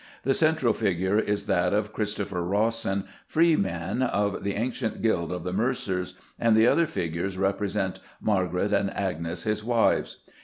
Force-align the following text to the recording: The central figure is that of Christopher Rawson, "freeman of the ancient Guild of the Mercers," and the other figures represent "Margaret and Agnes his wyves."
The 0.23 0.33
central 0.33 0.73
figure 0.73 1.19
is 1.19 1.45
that 1.45 1.73
of 1.75 1.93
Christopher 1.93 2.43
Rawson, 2.43 3.03
"freeman 3.27 4.01
of 4.01 4.43
the 4.43 4.55
ancient 4.55 5.03
Guild 5.03 5.31
of 5.31 5.43
the 5.43 5.53
Mercers," 5.53 6.15
and 6.39 6.57
the 6.57 6.65
other 6.65 6.87
figures 6.87 7.37
represent 7.37 7.99
"Margaret 8.19 8.73
and 8.73 8.89
Agnes 8.97 9.43
his 9.43 9.61
wyves." 9.63 10.15